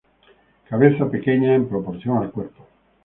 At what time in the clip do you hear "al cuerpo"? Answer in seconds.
2.17-2.65